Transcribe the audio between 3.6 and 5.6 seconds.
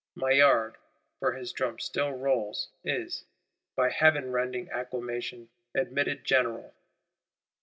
by heaven rending acclamation,